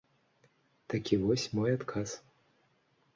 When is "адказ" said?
1.79-2.09